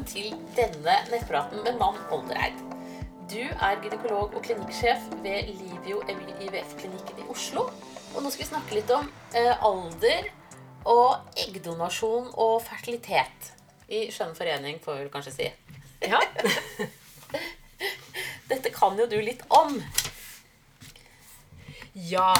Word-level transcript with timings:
velkommen 0.00 0.06
til 0.08 0.32
denne 0.56 0.94
nettpraten 1.10 1.60
med 1.64 1.76
mann 1.76 1.96
Oldereid. 2.10 2.56
Du 3.28 3.40
er 3.42 3.80
gynekolog 3.82 4.32
og 4.34 4.42
klinikksjef 4.42 5.02
ved 5.22 5.50
Livio 5.50 6.00
IVF-klinikken 6.08 7.20
i 7.20 7.26
Oslo. 7.28 7.66
Og 8.14 8.22
nå 8.22 8.30
skal 8.30 8.44
vi 8.44 8.48
snakke 8.48 8.78
litt 8.78 8.90
om 8.94 9.10
eh, 9.36 9.52
alder 9.60 10.30
og 10.88 11.36
eggdonasjon 11.36 12.30
og 12.32 12.62
fertilitet. 12.64 13.52
I 13.92 14.08
skjønn 14.14 14.32
forening, 14.38 14.80
får 14.80 14.96
vi 14.96 15.04
vel 15.04 15.12
kanskje 15.12 15.34
si. 15.36 15.50
Ja. 16.08 16.22
Dette 18.50 18.72
kan 18.72 18.96
jo 18.96 19.08
du 19.10 19.18
litt 19.20 19.44
om. 19.50 19.76
ja. 21.94 22.32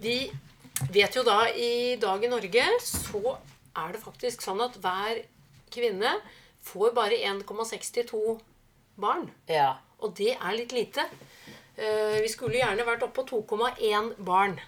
Vi 0.00 0.30
vet 0.94 1.16
jo 1.16 1.26
da 1.26 1.50
i 1.52 1.98
dag 2.00 2.24
i 2.24 2.32
Norge 2.32 2.66
så 2.80 3.36
er 3.76 3.92
det 3.92 4.04
faktisk 4.04 4.46
sånn 4.46 4.62
at 4.64 4.78
hver 4.80 5.26
kvinne 5.74 6.16
får 6.62 6.92
bare 6.96 7.18
1,62 7.30 8.40
barn. 8.96 9.30
Ja. 9.48 9.76
Og 10.00 10.14
det 10.18 10.34
er 10.36 10.56
litt 10.56 10.72
lite. 10.72 11.04
Eh, 11.76 12.20
Vi 12.22 12.28
skulle 12.28 12.58
gjerne 12.60 12.84
vært 12.86 13.02
oppe 13.06 13.22
på 13.24 13.42
2,1 13.46 14.14
barn 14.24 14.58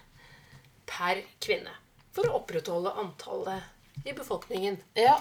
per 0.87 1.21
kvinne. 1.43 1.71
For 2.11 2.27
å 2.27 2.41
opprettholde 2.41 2.91
antallet 2.99 3.63
i 4.05 4.11
befolkningen. 4.17 4.77
Ja. 4.95 5.17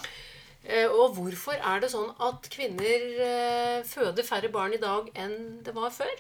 Eh, 0.65 0.87
Og 0.89 1.15
hvorfor 1.17 1.55
er 1.59 1.81
det 1.81 1.91
sånn 1.93 2.11
at 2.21 2.49
kvinner 2.51 3.05
eh, 3.27 3.83
føder 3.87 4.27
færre 4.27 4.51
barn 4.53 4.75
i 4.75 4.83
dag 4.83 5.11
enn 5.15 5.63
det 5.65 5.75
var 5.75 5.91
før? 5.95 6.17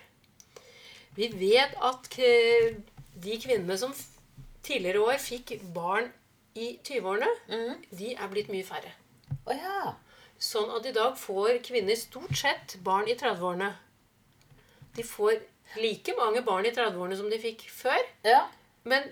Vi 1.16 1.26
vet 1.34 1.74
at 1.82 2.06
de 2.14 3.34
kvinnene 3.42 3.76
som 3.76 3.92
tidligere 4.62 5.02
år 5.02 5.18
fikk 5.18 5.56
barn 5.74 6.12
i 6.54 6.78
20-årene, 6.86 7.76
de 7.90 8.12
er 8.14 8.28
blitt 8.30 8.48
mye 8.48 8.64
færre. 8.64 8.92
Å 9.46 9.56
ja. 9.58 9.94
Sånn 10.40 10.70
at 10.72 10.86
i 10.88 10.92
dag 10.96 11.16
får 11.20 11.58
kvinner 11.66 11.96
stort 12.00 12.32
sett 12.40 12.76
barn 12.84 13.08
i 13.12 13.14
30-årene. 13.20 13.74
De 14.96 15.04
får 15.06 15.36
like 15.78 16.14
mange 16.18 16.40
barn 16.46 16.66
i 16.66 16.72
30-årene 16.74 17.16
som 17.18 17.28
de 17.30 17.38
fikk 17.42 17.66
før, 17.70 18.00
Ja. 18.26 18.46
men 18.84 19.04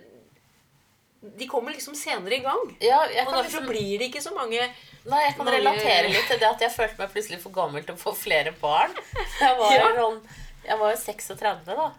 de 1.21 1.47
kommer 1.51 1.73
liksom 1.75 1.95
senere 1.99 2.37
i 2.39 2.43
gang. 2.45 2.77
ja 2.81 3.01
Og 3.03 3.11
derfor 3.13 3.43
liksom 3.43 3.67
blir 3.69 3.99
det 3.99 4.07
ikke 4.11 4.23
så 4.23 4.31
mange 4.35 4.61
Nei, 5.09 5.21
jeg 5.25 5.35
kan 5.37 5.45
Mange- 5.47 5.59
relatere 5.59 6.09
litt 6.13 6.27
til 6.29 6.39
det 6.39 6.47
at 6.49 6.61
jeg 6.61 6.71
følte 6.71 6.99
meg 6.99 7.11
plutselig 7.13 7.41
for 7.41 7.51
gammel 7.51 7.83
til 7.85 7.95
å 7.95 7.99
få 7.99 8.13
flere 8.15 8.53
barn. 8.61 8.93
Jeg 9.41 9.57
var 9.59 9.73
Ja. 9.73 9.87
sånn 9.97 10.21
Jeg 10.65 10.79
var 10.79 10.91
jo 10.91 10.97
36 10.97 11.65
da. 11.65 11.93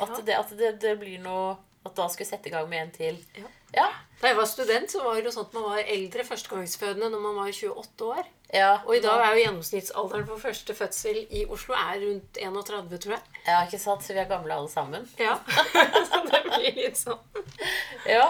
At, 0.00 0.24
det, 0.26 0.34
at 0.34 0.48
det, 0.58 0.80
det 0.80 0.98
blir 0.98 1.18
noe 1.20 1.56
At 1.86 1.94
da 1.94 2.08
skulle 2.08 2.26
sette 2.26 2.46
i 2.48 2.50
gang 2.50 2.68
med 2.68 2.80
en 2.82 2.90
til. 2.90 3.18
Ja. 3.36 3.44
Ja. 3.74 3.88
Da 4.20 4.28
jeg 4.28 4.36
var 4.38 4.46
student, 4.46 4.88
så 4.90 5.02
var 5.04 5.14
det 5.20 5.24
jo 5.26 5.30
sånn 5.34 5.46
at 5.46 5.54
man 5.54 5.62
var 5.68 5.78
eldre 5.84 6.24
førstegangsfødende 6.24 7.10
når 7.12 7.20
man 7.20 7.34
var 7.36 7.50
28 7.52 8.06
år. 8.08 8.24
Ja 8.54 8.70
Og 8.86 8.96
i 8.96 9.02
dag 9.02 9.20
er 9.20 9.34
jo 9.34 9.44
gjennomsnittsalderen 9.44 10.26
for 10.28 10.42
første 10.42 10.76
fødsel 10.78 11.20
i 11.26 11.44
Oslo 11.50 11.76
er 11.76 12.00
rundt 12.04 12.40
31, 12.40 12.98
tror 13.04 13.16
jeg. 13.16 13.38
Ja, 13.46 13.60
ikke 13.66 13.80
sant? 13.82 14.04
Så 14.06 14.16
vi 14.16 14.22
er 14.22 14.30
gamle 14.30 14.56
alle 14.56 14.70
sammen. 14.70 15.06
Ja, 15.20 15.36
Så 16.10 16.24
det 16.30 16.42
blir 16.48 16.82
litt 16.84 17.00
sånn. 17.00 17.22
Ja. 18.08 18.28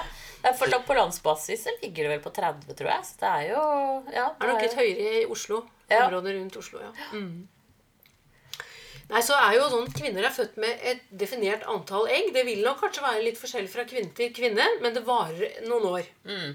For 0.59 0.69
på 0.85 0.97
landsbasis 0.97 1.65
så 1.65 1.73
ligger 1.81 2.05
det 2.05 2.17
vel 2.17 2.23
på 2.25 2.33
30, 2.37 2.77
tror 2.77 2.91
jeg. 2.91 3.09
Så 3.09 3.21
det 3.23 3.31
er 3.31 3.49
jo 3.55 3.65
ja, 4.13 4.29
Det 4.29 4.45
er 4.45 4.53
nok 4.53 4.65
litt 4.67 4.79
høyere 4.81 5.11
i 5.23 5.27
Oslo. 5.33 5.65
Ja. 5.89 6.07
Området 6.07 6.39
rundt 6.39 6.57
Oslo, 6.61 6.81
ja. 6.85 6.93
Mm. 7.13 7.49
Nei, 9.11 9.21
så 9.21 9.37
er 9.37 9.59
jo 9.59 9.67
sånn 9.69 9.91
Kvinner 9.93 10.25
er 10.25 10.33
født 10.33 10.57
med 10.61 10.81
et 10.93 11.05
definert 11.13 11.67
antall 11.69 12.09
egg. 12.13 12.31
Det 12.37 12.45
vil 12.49 12.65
nok 12.65 12.81
kanskje 12.81 13.05
være 13.05 13.25
litt 13.27 13.41
forskjell 13.41 13.69
fra 13.73 13.85
kvinne 13.89 14.13
til 14.17 14.33
kvinne, 14.37 14.65
men 14.81 14.97
det 14.97 15.05
varer 15.07 15.61
noen 15.69 15.89
år. 15.91 16.09
Mm. 16.29 16.55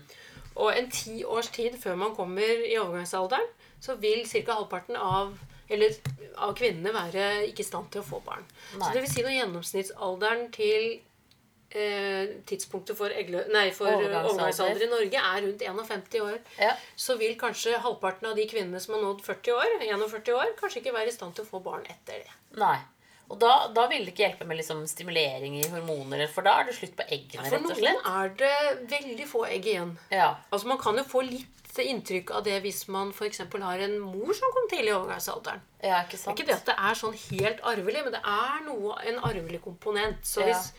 Og 0.59 0.73
en 0.73 0.89
ti 0.91 1.21
års 1.23 1.51
tid 1.55 1.77
før 1.81 1.97
man 1.99 2.15
kommer 2.17 2.65
i 2.65 2.75
overgangsalderen, 2.81 3.45
så 3.81 3.95
vil 4.01 4.25
ca. 4.27 4.53
halvparten 4.59 4.95
av, 4.99 5.35
eller, 5.69 5.93
av 6.37 6.55
kvinnene 6.57 6.93
være 6.95 7.27
ikke 7.49 7.63
i 7.63 7.67
stand 7.69 7.91
til 7.93 8.01
å 8.01 8.07
få 8.09 8.21
barn. 8.25 8.43
Nei. 8.75 8.81
Så 8.87 8.93
det 8.97 9.03
vil 9.05 9.13
si 9.13 9.23
når 9.25 9.37
gjennomsnittsalderen 9.37 10.49
til 10.55 10.87
eh, 11.71 12.35
tidspunktet 12.49 12.97
for, 12.97 13.13
egle, 13.13 13.45
nei, 13.53 13.67
for 13.75 13.87
Overgangsalder. 13.91 14.29
overgangsalder 14.33 14.85
i 14.85 14.91
Norge 14.93 15.23
er 15.31 15.41
rundt 15.45 15.65
51 15.69 16.21
år, 16.25 16.39
Ja. 16.59 16.71
så 16.95 17.17
vil 17.19 17.35
kanskje 17.39 17.79
halvparten 17.83 18.29
av 18.31 18.35
de 18.35 18.47
kvinnene 18.49 18.79
som 18.81 18.95
har 18.95 19.03
nådd 19.03 19.21
40 19.25 19.51
år, 19.53 19.75
41 19.85 20.33
år, 20.35 20.55
kanskje 20.59 20.81
ikke 20.83 20.95
være 20.95 21.07
i 21.13 21.17
stand 21.17 21.35
til 21.35 21.45
å 21.45 21.51
få 21.51 21.61
barn 21.63 21.85
etter 21.85 22.23
det. 22.25 22.31
Nei. 22.57 22.77
Og 23.29 23.37
da, 23.37 23.67
da 23.69 23.83
vil 23.91 24.07
det 24.07 24.15
ikke 24.15 24.23
hjelpe 24.25 24.45
med 24.49 24.57
liksom 24.57 24.79
stimulering 24.89 25.59
i 25.59 25.67
hormoner, 25.69 26.25
for 26.33 26.41
da 26.41 26.55
er 26.59 26.65
det 26.65 26.73
slutt 26.79 26.95
på 26.97 27.05
eggene, 27.13 27.45
For 27.45 27.59
rett 27.61 27.69
og 27.69 27.77
noen 27.77 27.99
er 28.09 28.31
det 28.39 28.55
veldig 28.89 29.27
få 29.29 29.43
egg 29.45 29.67
igjen. 29.69 29.91
Ja. 30.09 30.31
Altså 30.49 30.65
Man 30.71 30.79
kan 30.81 30.97
jo 30.97 31.03
få 31.05 31.21
litt 31.27 31.58
inntrykk 31.77 32.31
av 32.31 32.43
det 32.43 32.61
hvis 32.63 32.87
man 32.89 33.11
f.eks. 33.13 33.37
har 33.61 33.79
en 33.85 33.99
mor 34.01 34.33
som 34.33 34.51
kom 34.55 34.67
tidlig 34.71 34.89
i 34.89 34.95
overgangsalderen. 34.97 35.61
ja, 35.83 36.01
ikke 36.03 36.11
Det 36.11 36.19
er 36.19 36.23
sant? 36.23 36.39
ikke 36.39 36.47
det 36.47 36.55
at 36.55 36.65
det 36.65 36.75
er 36.79 36.93
sånn 36.95 37.13
helt 37.29 37.61
arvelig, 37.61 38.03
men 38.03 38.11
det 38.13 38.21
er 38.25 38.65
noe, 38.65 38.95
en 39.05 39.19
arvelig 39.19 39.61
komponent. 39.61 40.21
Så 40.25 40.41
Ja. 40.41 40.53
hvis 40.57 40.71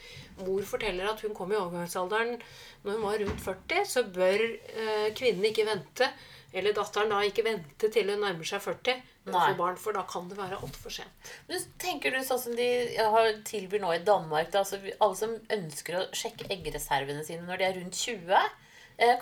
mor 0.47 0.62
forteller 0.62 1.09
at 1.11 1.21
hun 1.21 1.34
kom 1.34 1.53
i 1.53 1.56
overgangsalderen 1.56 2.41
når 2.84 2.93
hun 2.93 3.03
var 3.03 3.19
rundt 3.19 3.41
40, 3.41 3.84
så 3.87 4.03
bør 4.12 4.41
eh, 4.43 5.11
kvinnen 5.15 5.45
ikke 5.45 5.67
vente, 5.67 6.11
eller 6.53 6.73
datteren 6.73 7.09
da 7.11 7.21
ikke 7.22 7.45
vente 7.45 7.91
til 7.93 8.11
hun 8.11 8.21
nærmer 8.21 8.45
seg 8.45 8.61
40 8.61 9.03
med 9.27 9.34
å 9.34 9.39
Nei. 9.39 9.53
få 9.53 9.57
barn, 9.59 9.77
for 9.77 9.93
da 9.93 10.03
kan 10.03 10.28
det 10.28 10.37
være 10.39 10.59
altfor 10.61 10.91
sent. 10.91 11.31
Men 11.49 11.61
tenker 11.78 12.11
du 12.11 12.19
sånn 12.25 12.41
som 12.41 12.57
de 12.57 12.97
har 12.97 13.33
tilbyr 13.45 13.81
nå 13.81 13.93
i 13.95 13.99
Danmark 14.03 14.51
da, 14.51 14.59
altså 14.65 14.81
Alle 15.01 15.15
som 15.17 15.37
ønsker 15.49 15.95
å 16.01 16.11
sjekke 16.11 16.49
eggreservene 16.51 17.25
sine 17.25 17.47
når 17.47 17.59
de 17.59 17.65
er 17.65 17.75
rundt 17.78 17.95
20, 17.95 18.33
eh, 18.33 18.49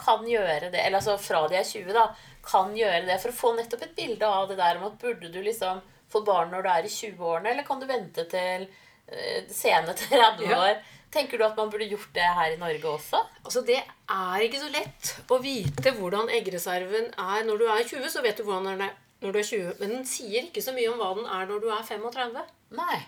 kan 0.01 0.25
gjøre 0.27 0.71
det. 0.73 0.81
Eller 0.85 0.99
altså 1.01 1.15
fra 1.21 1.45
de 1.49 1.57
er 1.61 1.65
20, 1.67 1.93
da. 1.97 2.07
Kan 2.49 2.75
gjøre 2.77 3.05
det 3.07 3.19
for 3.23 3.31
å 3.33 3.39
få 3.39 3.55
nettopp 3.59 3.83
et 3.87 3.95
bilde 3.99 4.27
av 4.27 4.49
det 4.51 4.57
der 4.61 4.79
om 4.81 4.87
at 4.91 4.99
burde 5.03 5.31
du 5.35 5.41
liksom 5.45 5.81
få 6.09 6.23
barn 6.25 6.51
når 6.55 6.63
du 6.65 6.69
er 6.73 6.87
i 6.89 6.93
20-årene, 6.93 7.51
eller 7.53 7.67
kan 7.69 7.81
du 7.83 7.85
vente 7.91 8.25
til 8.33 8.63
eh, 9.09 9.43
sene 9.53 9.93
30 9.95 10.47
Ja. 10.49 10.57
år? 10.63 10.79
Tenker 11.13 11.39
du 11.41 11.45
at 11.47 11.57
man 11.57 11.71
burde 11.73 11.87
gjort 11.89 12.11
det 12.13 12.25
her 12.37 12.53
i 12.53 12.57
Norge 12.61 12.85
også? 12.85 13.21
Altså 13.45 13.63
Det 13.65 13.79
er 13.81 14.43
ikke 14.45 14.61
så 14.61 14.69
lett 14.73 15.13
å 15.33 15.39
vite 15.41 15.93
hvordan 15.97 16.29
eggreserven 16.37 17.07
er 17.17 17.45
når 17.49 17.59
du 17.63 17.65
er 17.73 17.85
20. 17.89 18.09
Så 18.13 18.21
vet 18.25 18.37
du 18.37 18.45
hvordan 18.45 18.67
den 18.75 18.83
er 18.89 18.97
når 19.23 19.33
du 19.33 19.39
er 19.41 19.47
20. 19.49 19.71
Men 19.81 19.95
den 19.97 20.05
sier 20.09 20.45
ikke 20.51 20.61
så 20.65 20.75
mye 20.77 20.91
om 20.93 21.01
hva 21.01 21.09
den 21.17 21.25
er 21.33 21.49
når 21.49 21.63
du 21.65 21.69
er 21.73 21.81
35. 21.89 22.43
Nei. 22.77 22.99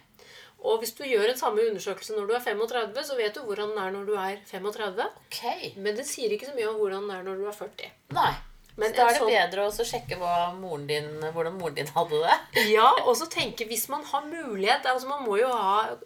Og 0.61 0.79
hvis 0.83 0.93
du 0.99 1.05
gjør 1.09 1.31
en 1.33 1.39
samme 1.41 1.63
undersøkelse 1.71 2.13
når 2.17 2.27
du 2.29 2.35
er 2.37 2.43
35, 2.45 3.05
så 3.09 3.17
vet 3.17 3.35
du 3.35 3.41
hvordan 3.47 3.71
den 3.73 3.79
er 3.81 3.91
når 3.95 4.05
du 4.11 4.15
er 4.21 4.37
35. 4.51 5.07
Okay. 5.31 5.71
Men 5.81 5.97
det 5.97 6.05
sier 6.07 6.33
ikke 6.37 6.51
så 6.51 6.55
mye 6.59 6.69
om 6.69 6.77
hvordan 6.83 7.07
den 7.09 7.15
er 7.17 7.23
når 7.25 7.39
du 7.41 7.47
er 7.49 7.57
40. 7.57 7.91
Nei. 8.13 8.33
Men 8.77 8.93
Så 8.93 8.97
da 8.97 9.07
er 9.07 9.09
det 9.13 9.21
sånn- 9.21 9.33
bedre 9.35 9.65
å 9.67 9.87
sjekke 9.89 10.19
moren 10.61 10.87
din, 10.87 11.09
hvordan 11.35 11.57
moren 11.59 11.75
din 11.81 11.89
hadde 11.97 12.21
det. 12.27 12.37
Ja, 12.77 12.91
og 13.05 13.17
så 13.17 13.27
tenke 13.33 13.67
hvis 13.69 13.89
man 13.93 14.05
har 14.05 14.23
mulighet 14.29 14.87
Altså 14.87 15.09
Man 15.09 15.25
må 15.27 15.39
jo 15.41 15.49
ha 15.49 15.97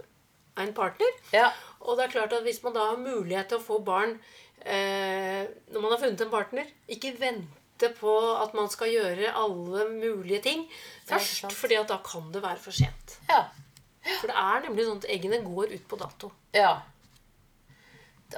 en 0.62 0.72
partner. 0.74 1.10
Ja. 1.34 1.50
Og 1.82 1.98
det 1.98 2.06
er 2.06 2.14
klart 2.14 2.32
at 2.32 2.42
hvis 2.46 2.62
man 2.62 2.72
da 2.74 2.86
har 2.92 2.96
mulighet 3.02 3.48
til 3.50 3.58
å 3.58 3.62
få 3.66 3.80
barn 3.84 4.16
eh, 4.64 5.44
når 5.74 5.80
man 5.82 5.92
har 5.92 6.00
funnet 6.00 6.20
en 6.24 6.30
partner, 6.32 6.70
ikke 6.88 7.12
vente 7.20 7.90
på 7.98 8.14
at 8.40 8.54
man 8.56 8.70
skal 8.72 8.88
gjøre 8.92 9.32
alle 9.34 9.88
mulige 9.90 10.40
ting 10.46 10.64
først. 11.08 11.50
fordi 11.52 11.76
at 11.82 11.90
da 11.90 11.98
kan 12.06 12.30
det 12.32 12.42
være 12.42 12.62
for 12.62 12.70
sent. 12.72 13.18
ja. 13.28 13.44
For 14.20 14.28
det 14.30 14.36
er 14.36 14.64
nemlig 14.66 14.84
sånn 14.88 14.98
at 15.02 15.10
eggene 15.14 15.38
går 15.44 15.72
ut 15.76 15.86
på 15.88 15.98
dato. 16.00 16.30
Ja. 16.56 16.74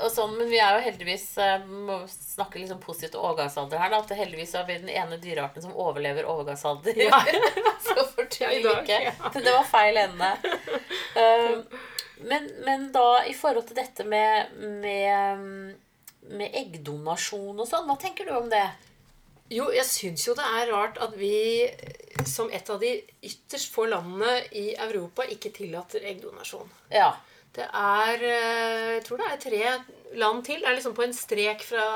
Og 0.03 0.10
sånn, 0.12 0.34
men 0.37 0.50
vi 0.50 0.59
er 0.60 0.77
jo 0.77 0.82
heldigvis 0.84 1.25
eh, 1.41 1.62
må 1.65 2.03
snakke 2.10 2.60
liksom 2.60 2.81
positivt 2.82 3.15
om 3.16 3.31
overgangsalder 3.31 3.81
her. 3.81 3.93
Da, 3.94 4.00
at 4.04 4.12
heldigvis 4.19 4.53
er 4.59 4.66
vi 4.69 4.77
den 4.82 4.91
ene 4.93 5.16
dyrearten 5.22 5.65
som 5.65 5.72
overlever 5.78 6.28
overgangsalder. 6.28 6.99
Ja. 7.06 7.22
Så 7.87 8.04
fortvil 8.12 8.60
Ja, 8.66 8.75
ikke. 8.82 8.99
ja. 9.06 9.31
Det 9.32 9.47
var 9.54 9.65
feil 9.71 9.97
ende. 10.03 10.33
Eh, 11.16 11.80
men, 12.28 12.51
men 12.66 12.91
da 12.92 13.22
i 13.28 13.33
forhold 13.36 13.68
til 13.71 13.78
dette 13.78 14.04
med, 14.09 14.53
med, 14.83 15.47
med 16.36 16.60
eggdonasjon 16.60 17.57
og 17.57 17.68
sånn, 17.68 17.89
hva 17.89 17.97
tenker 18.01 18.28
du 18.28 18.34
om 18.36 18.51
det? 18.53 18.66
Jo, 19.53 19.69
jeg 19.75 19.87
syns 19.87 20.25
jo 20.27 20.34
det 20.34 20.47
er 20.59 20.72
rart 20.72 20.98
at 21.03 21.15
vi 21.19 21.69
som 22.27 22.51
et 22.51 22.66
av 22.72 22.81
de 22.83 22.97
ytterst 23.22 23.71
få 23.75 23.87
landene 23.91 24.41
i 24.59 24.72
Europa 24.75 25.27
ikke 25.31 25.53
tillater 25.54 26.07
eggdonasjon. 26.09 26.66
Ja. 26.91 27.13
Det 27.57 27.65
er 27.65 28.25
eh, 28.27 28.91
Jeg 28.97 29.04
tror 29.07 29.22
det 29.22 29.28
er 29.31 29.41
tre 29.41 29.63
land 30.19 30.43
til. 30.45 30.60
Det 30.60 30.69
er 30.69 30.77
liksom 30.77 30.97
på 30.97 31.07
en 31.07 31.15
strek 31.16 31.63
fra 31.65 31.87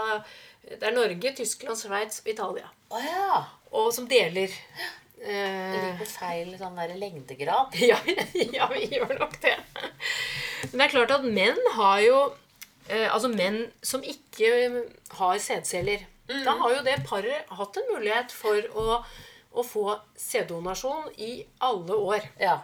Det 0.63 0.87
er 0.87 0.95
Norge, 0.95 1.35
Tyskland, 1.37 1.77
Sveits 1.77 2.23
og 2.23 2.31
Italia. 2.33 2.71
Oh, 2.91 3.03
ja. 3.05 3.43
Og 3.77 3.93
som 3.95 4.09
deler. 4.11 4.49
Det 4.49 4.89
Eh, 5.21 5.73
ligger 5.75 5.99
på 6.01 6.07
feil 6.09 6.55
sånn 6.57 6.79
der 6.81 6.95
lengdegrad. 6.97 7.75
ja, 7.91 7.99
ja, 8.55 8.69
vi 8.73 8.87
gjør 8.89 9.19
nok 9.19 9.35
det. 9.43 9.53
Men 10.71 10.79
det 10.79 10.87
er 10.87 10.95
klart 10.95 11.13
at 11.13 11.27
menn 11.27 11.61
har 11.75 11.99
jo 12.01 12.21
eh, 12.89 13.05
Altså 13.05 13.29
menn 13.29 13.67
som 13.85 14.01
ikke 14.01 14.49
har 15.19 15.43
sædceller. 15.45 16.07
Da 16.45 16.55
har 16.61 16.75
jo 16.77 16.83
det 16.87 16.97
paret 17.09 17.49
hatt 17.59 17.77
en 17.81 17.89
mulighet 17.95 18.33
for 18.33 18.67
å, 18.79 18.99
å 19.53 19.65
få 19.67 19.85
sæddonasjon 20.19 21.11
i 21.19 21.33
alle 21.67 21.97
år. 21.97 22.27
Ja. 22.41 22.59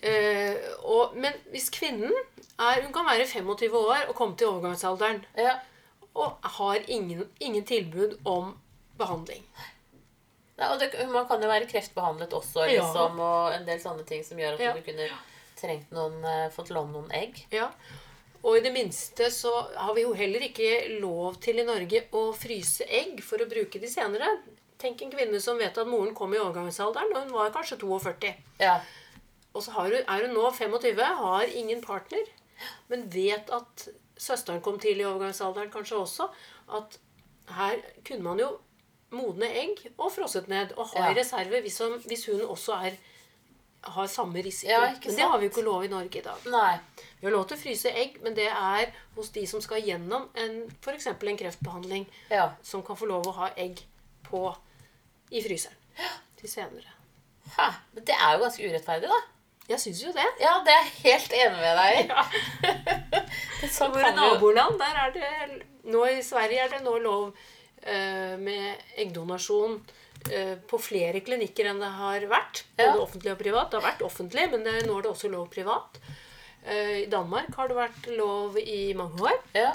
Eh, 0.00 0.56
og, 0.80 1.16
men 1.20 1.34
hvis 1.52 1.68
kvinnen 1.74 2.12
er, 2.56 2.80
hun 2.82 2.92
kan 2.94 3.04
være 3.08 3.26
25 3.28 3.74
år 3.76 4.06
og 4.08 4.14
komme 4.16 4.36
til 4.40 4.48
overgangsalderen 4.48 5.20
ja. 5.36 5.58
og 6.16 6.40
har 6.56 6.80
ingen, 6.88 7.26
ingen 7.38 7.66
tilbud 7.68 8.16
om 8.24 8.54
behandling. 9.00 9.44
Nei, 10.60 10.68
og 10.68 10.80
det, 10.80 10.90
man 11.08 11.28
kan 11.28 11.40
jo 11.40 11.48
være 11.48 11.68
kreftbehandlet 11.68 12.32
også, 12.36 12.66
Ja. 12.68 12.80
liksom, 12.80 13.20
og 13.24 13.54
en 13.56 13.66
del 13.68 13.80
sånne 13.80 14.04
ting 14.08 14.24
som 14.24 14.40
gjør 14.40 14.56
at 14.58 14.64
Ja. 14.64 14.72
du 14.76 14.82
kunne 14.84 15.08
trengt 15.60 15.92
noen, 15.92 16.18
eh, 16.24 16.48
fått 16.52 16.72
låne 16.72 16.92
noen 16.96 17.12
egg. 17.12 17.44
Ja. 17.52 17.70
Og 18.42 18.56
i 18.56 18.62
det 18.64 18.72
minste 18.72 19.26
så 19.34 19.50
har 19.76 19.92
vi 19.94 20.02
jo 20.06 20.14
heller 20.16 20.40
ikke 20.46 20.98
lov 21.02 21.36
til 21.44 21.58
i 21.60 21.64
Norge 21.68 22.06
å 22.16 22.22
fryse 22.36 22.86
egg 22.88 23.20
for 23.22 23.42
å 23.44 23.48
bruke 23.50 23.80
de 23.82 23.90
senere. 23.90 24.30
Tenk 24.80 25.02
en 25.04 25.10
kvinne 25.12 25.40
som 25.44 25.58
vet 25.60 25.76
at 25.76 25.86
moren 25.90 26.14
kom 26.16 26.32
i 26.32 26.38
overgangsalderen, 26.40 27.12
og 27.12 27.26
hun 27.26 27.34
var 27.36 27.50
kanskje 27.52 27.76
42. 27.82 28.30
Ja. 28.62 28.78
Og 29.52 29.62
så 29.66 29.74
har 29.76 29.90
hun, 29.92 30.00
er 30.08 30.24
hun 30.24 30.32
nå 30.38 30.46
25, 30.56 31.02
har 31.20 31.52
ingen 31.52 31.82
partner, 31.84 32.24
men 32.88 33.04
vet 33.12 33.50
at 33.52 33.88
søsteren 34.20 34.62
kom 34.64 34.78
tidlig 34.80 35.04
i 35.04 35.10
overgangsalderen 35.10 35.70
kanskje 35.74 36.00
også. 36.00 36.30
At 36.80 36.96
her 37.58 37.76
kunne 38.06 38.24
man 38.24 38.40
jo 38.40 38.50
modne 39.12 39.48
egg 39.58 39.84
og 39.98 40.12
frosset 40.14 40.48
ned 40.48 40.72
og 40.78 40.86
ha 40.94 41.08
Ja. 41.08 41.10
i 41.12 41.18
reserve 41.18 41.60
hvis, 41.60 41.78
hun- 41.82 42.00
hvis 42.06 42.24
hun 42.30 42.40
også 42.46 42.76
er, 42.86 42.96
har 43.82 44.06
samme 44.06 44.42
risiko. 44.42 44.70
Ja, 44.72 44.80
men 45.04 45.16
det 45.16 45.22
har 45.22 45.38
vi 45.38 45.46
jo 45.46 45.50
ikke 45.50 45.64
lov 45.64 45.84
i 45.84 45.88
Norge 45.88 46.18
i 46.20 46.24
dag. 46.24 46.46
Nei. 46.52 46.78
Vi 47.20 47.26
har 47.26 47.32
lov 47.32 47.46
til 47.48 47.56
å 47.56 47.60
fryse 47.60 47.92
egg, 47.96 48.18
men 48.24 48.36
det 48.36 48.48
er 48.48 48.92
hos 49.16 49.30
de 49.34 49.46
som 49.48 49.62
skal 49.64 49.82
gjennom 49.84 50.28
en, 50.34 50.56
f.eks. 50.80 51.06
en 51.12 51.40
kreftbehandling, 51.42 52.06
Ja. 52.30 52.50
som 52.62 52.82
kan 52.82 52.96
få 52.96 53.08
lov 53.08 53.26
å 53.28 53.36
ha 53.40 53.50
egg 53.56 53.82
på 54.28 54.44
i 55.30 55.42
fryseren 55.42 55.76
til 56.40 56.48
senere. 56.48 56.96
Hæ. 57.56 57.68
Men 57.94 58.04
det 58.04 58.14
er 58.16 58.32
jo 58.34 58.42
ganske 58.44 58.68
urettferdig, 58.68 59.08
da. 59.08 59.20
Jeg 59.70 59.80
syns 59.80 60.02
jo 60.02 60.12
det. 60.12 60.26
Ja, 60.40 60.56
det 60.66 60.72
er 60.74 60.82
jeg 60.82 60.94
helt 61.04 61.32
enig 61.38 61.58
med 61.60 61.76
deg 61.78 62.00
i. 62.00 63.68
sånn 63.76 63.92
Våre 63.94 64.08
kan 64.08 64.16
vi 64.16 64.26
jo 64.26 64.34
naboland, 64.34 64.80
der 64.80 65.00
er 65.04 65.12
det 65.14 65.30
Nå 65.90 66.04
i 66.10 66.20
Sverige 66.22 66.64
er 66.66 66.72
det 66.74 66.80
nå 66.84 66.96
lov 67.00 67.30
uh, 67.30 68.34
med 68.42 68.82
eggdonasjon 69.00 69.78
på 70.68 70.78
flere 70.78 71.20
klinikker 71.24 71.70
enn 71.70 71.80
det 71.80 71.88
har 71.96 72.20
vært. 72.30 72.64
Både 72.76 72.88
Ja. 72.96 72.96
offentlig 73.02 73.32
og 73.32 73.38
privat. 73.38 73.70
Det 73.70 73.80
har 73.80 73.86
vært 73.92 74.02
offentlig, 74.04 74.50
men 74.50 74.64
det, 74.64 74.86
nå 74.86 74.98
er 74.98 75.02
det 75.02 75.10
også 75.14 75.30
lov 75.32 75.48
privat. 75.50 75.98
Eh, 76.66 77.02
I 77.02 77.06
Danmark 77.06 77.54
har 77.56 77.68
det 77.68 77.76
vært 77.76 78.06
lov 78.16 78.58
i 78.58 78.92
mange 78.94 79.18
år. 79.22 79.38
Ja. 79.54 79.72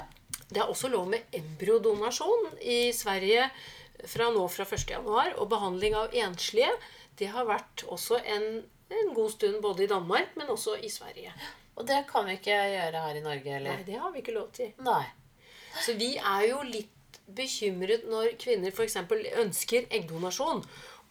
Det 0.48 0.58
er 0.62 0.68
også 0.70 0.88
lov 0.92 1.08
med 1.08 1.22
embryodonasjon 1.34 2.58
i 2.62 2.92
Sverige 2.94 3.50
fra 4.06 4.30
nå 4.30 4.46
fra 4.48 4.64
1. 4.64 4.86
januar. 4.94 5.34
Og 5.40 5.48
behandling 5.50 5.94
av 5.98 6.14
enslige 6.14 6.70
det 7.18 7.30
har 7.32 7.46
vært 7.48 7.82
også 7.88 8.20
en, 8.24 8.62
en 8.90 9.14
god 9.14 9.30
stund 9.32 9.60
både 9.64 9.84
i 9.84 9.90
Danmark, 9.90 10.34
men 10.36 10.46
også 10.52 10.76
i 10.84 10.88
Sverige. 10.92 11.32
Og 11.76 11.86
det 11.88 12.06
kan 12.08 12.24
vi 12.28 12.36
ikke 12.38 12.56
gjøre 12.72 13.02
her 13.06 13.16
i 13.16 13.20
Norge, 13.24 13.60
Nei, 13.60 13.82
det 13.84 13.98
har 14.00 14.12
vi 14.12 14.20
ikke 14.22 14.34
lov 14.36 14.50
til. 14.52 14.70
Nei. 14.84 15.04
Så 15.84 15.92
vi 15.98 16.14
er 16.16 16.46
jo 16.48 16.62
litt 16.64 16.92
bekymret 17.26 18.06
når 18.10 18.36
kvinner 18.40 18.74
f.eks. 18.74 18.98
ønsker 19.42 19.88
eggdonasjon. 19.90 20.62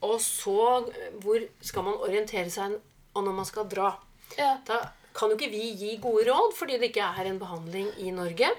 Og 0.06 0.20
så 0.22 0.60
eh, 0.92 1.16
hvor 1.24 1.42
skal 1.64 1.88
man 1.88 2.04
orientere 2.04 2.52
seg 2.52 2.78
og 3.16 3.24
når 3.26 3.40
man 3.40 3.48
skal 3.48 3.68
dra? 3.72 3.94
Ja. 4.38 4.58
Da 4.68 4.82
kan 5.16 5.32
jo 5.32 5.38
ikke 5.38 5.54
vi 5.54 5.70
gi 5.80 5.94
gode 6.04 6.26
råd 6.28 6.56
fordi 6.58 6.80
det 6.82 6.92
ikke 6.92 7.08
er 7.08 7.30
en 7.30 7.40
behandling 7.40 7.88
i 8.04 8.12
Norge. 8.16 8.52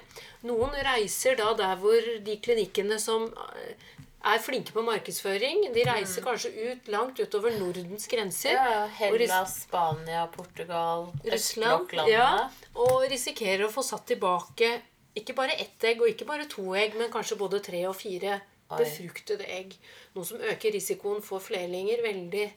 Noen 0.47 0.73
reiser 0.87 1.37
da 1.37 1.51
der 1.57 1.77
hvor 1.81 2.09
de 2.25 2.39
klinikkene 2.41 2.97
som 3.01 3.27
eh, 3.29 3.87
er 4.27 4.41
flinke 4.43 4.73
på 4.75 4.83
markedsføring, 4.83 5.67
de 5.75 5.85
reiser 5.87 6.25
kanskje 6.25 6.51
ut 6.71 6.89
langt 6.91 7.19
utover 7.21 7.53
Nordens 7.59 8.09
grenser. 8.11 8.57
Mm. 8.57 8.73
ja. 8.73 8.83
Hellas, 8.99 9.55
Spania, 9.67 10.25
Portugal, 10.33 11.07
Russland. 11.23 11.93
Ja, 12.09 12.49
og 12.75 13.05
risikerer 13.11 13.67
å 13.67 13.71
få 13.71 13.85
satt 13.85 14.07
tilbake 14.09 14.73
ikke 15.19 15.35
bare 15.37 15.55
ett 15.59 15.83
egg 15.89 16.01
og 16.01 16.09
ikke 16.11 16.25
bare 16.29 16.45
to 16.51 16.65
egg, 16.77 16.95
men 16.99 17.11
kanskje 17.13 17.37
både 17.39 17.59
tre 17.65 17.83
og 17.89 17.95
fire 17.97 18.39
befruktede 18.69 19.45
egg. 19.47 19.75
Noe 20.15 20.25
som 20.27 20.41
øker 20.43 20.73
risikoen 20.75 21.21
for 21.23 21.39
flerlinger 21.39 22.01
veldig 22.03 22.47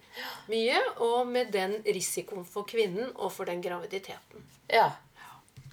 mye, 0.51 0.81
og 1.07 1.27
med 1.31 1.53
den 1.55 1.77
risikoen 1.87 2.45
for 2.45 2.67
kvinnen 2.67 3.13
og 3.15 3.31
for 3.33 3.47
den 3.47 3.63
graviditeten. 3.63 4.43
Ja. 4.73 4.89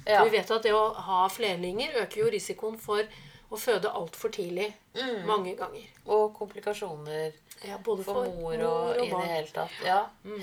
ja. 0.05 0.23
Vi 0.23 0.35
vet 0.37 0.51
at 0.51 0.63
det 0.67 0.73
å 0.77 0.91
ha 1.07 1.23
flerlinger 1.33 1.97
øker 2.03 2.21
jo 2.25 2.29
risikoen 2.35 2.77
for 2.79 3.01
å 3.49 3.57
føde 3.57 3.89
altfor 3.95 4.29
tidlig 4.35 4.73
Mm. 4.97 5.25
mange 5.27 5.51
ganger. 5.55 5.83
Og 6.09 6.31
komplikasjoner 6.33 7.33
Ja, 7.63 7.77
både 7.85 8.03
for 8.03 8.25
mor 8.25 8.53
og, 8.65 8.95
i 8.97 9.01
det 9.05 9.11
barn. 9.11 9.27
hele 9.29 9.47
tatt. 9.53 9.71
Ja. 9.85 9.99
Mm. 10.25 10.41